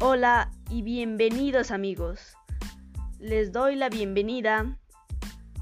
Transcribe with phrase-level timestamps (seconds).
[0.00, 2.36] Hola y bienvenidos amigos.
[3.18, 4.78] Les doy la bienvenida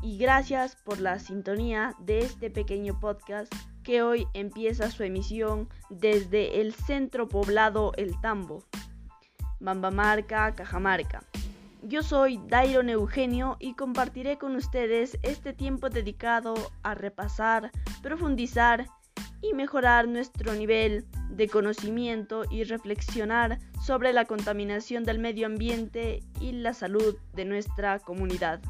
[0.02, 3.50] y gracias por la sintonía de este pequeño podcast
[3.82, 8.62] que hoy empieza su emisión desde el centro poblado El Tambo,
[9.58, 11.24] Bambamarca, Cajamarca.
[11.82, 17.70] Yo soy Dairon Eugenio y compartiré con ustedes este tiempo dedicado a repasar,
[18.02, 18.86] profundizar
[19.42, 26.52] y mejorar nuestro nivel de conocimiento y reflexionar sobre la contaminación del medio ambiente y
[26.52, 28.60] la salud de nuestra comunidad.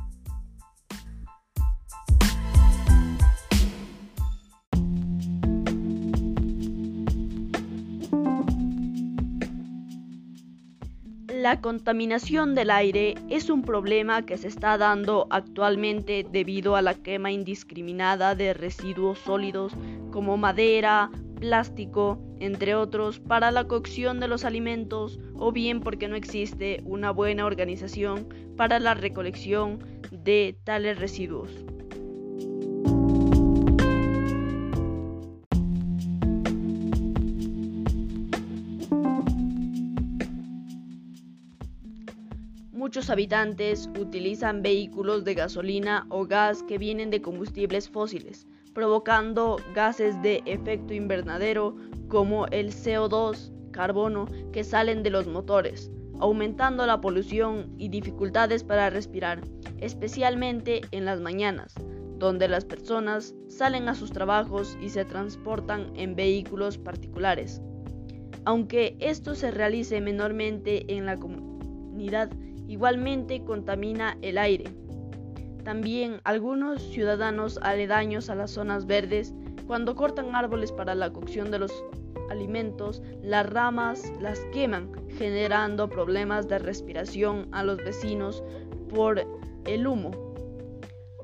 [11.43, 16.95] La contaminación del aire es un problema que se está dando actualmente debido a la
[16.95, 19.75] quema indiscriminada de residuos sólidos
[20.11, 26.17] como madera, plástico, entre otros, para la cocción de los alimentos o bien porque no
[26.17, 31.51] existe una buena organización para la recolección de tales residuos.
[42.87, 50.23] Muchos habitantes utilizan vehículos de gasolina o gas que vienen de combustibles fósiles, provocando gases
[50.23, 51.75] de efecto invernadero
[52.07, 58.89] como el CO2, carbono, que salen de los motores, aumentando la polución y dificultades para
[58.89, 59.41] respirar,
[59.79, 61.75] especialmente en las mañanas,
[62.21, 67.61] donde las personas salen a sus trabajos y se transportan en vehículos particulares.
[68.45, 72.31] Aunque esto se realice menormente en la comunidad,
[72.69, 74.65] igualmente contamina el aire.
[75.65, 79.35] También algunos ciudadanos aledaños a las zonas verdes,
[79.67, 81.73] cuando cortan árboles para la cocción de los
[82.31, 88.43] alimentos, las ramas las queman, generando problemas de respiración a los vecinos
[88.89, 89.25] por
[89.65, 90.13] el humo.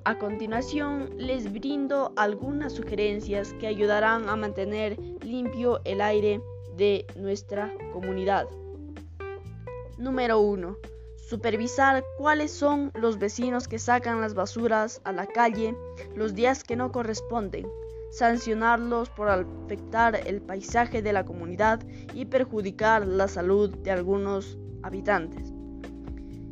[0.05, 6.41] A continuación les brindo algunas sugerencias que ayudarán a mantener limpio el aire
[6.77, 8.49] de nuestra comunidad.
[9.99, 10.77] Número 1.
[11.23, 15.75] Supervisar cuáles son los vecinos que sacan las basuras a la calle
[16.17, 17.67] los días que no corresponden.
[18.11, 21.81] Sancionarlos por afectar el paisaje de la comunidad
[22.13, 25.53] y perjudicar la salud de algunos habitantes.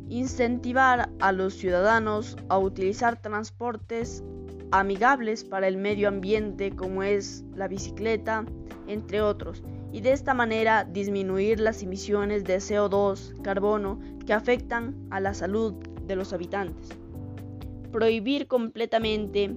[0.07, 4.23] Incentivar a los ciudadanos a utilizar transportes
[4.71, 8.45] amigables para el medio ambiente como es la bicicleta,
[8.87, 15.19] entre otros, y de esta manera disminuir las emisiones de CO2, carbono, que afectan a
[15.19, 15.73] la salud
[16.07, 16.89] de los habitantes.
[17.91, 19.55] Prohibir completamente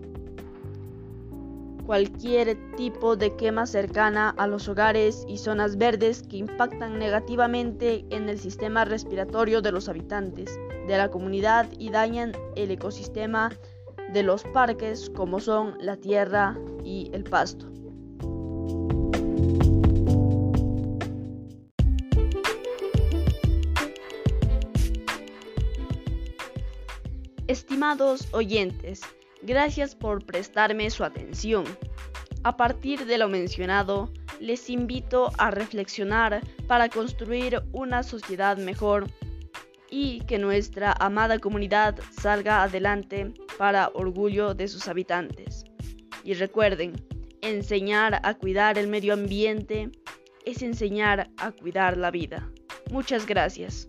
[1.86, 8.28] cualquier tipo de quema cercana a los hogares y zonas verdes que impactan negativamente en
[8.28, 10.58] el sistema respiratorio de los habitantes
[10.88, 13.50] de la comunidad y dañan el ecosistema
[14.12, 17.73] de los parques como son la tierra y el pasto.
[27.54, 29.02] Estimados oyentes,
[29.42, 31.64] gracias por prestarme su atención.
[32.42, 39.06] A partir de lo mencionado, les invito a reflexionar para construir una sociedad mejor
[39.88, 45.62] y que nuestra amada comunidad salga adelante para orgullo de sus habitantes.
[46.24, 46.94] Y recuerden,
[47.40, 49.92] enseñar a cuidar el medio ambiente
[50.44, 52.50] es enseñar a cuidar la vida.
[52.90, 53.86] Muchas gracias.